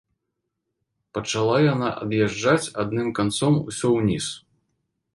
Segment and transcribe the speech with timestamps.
[1.17, 4.25] Пачала яна ад'язджаць адным канцом усё ўніз.